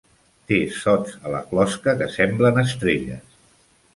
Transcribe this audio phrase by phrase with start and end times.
[0.51, 3.37] Té sots a la closca que semblen estrelles.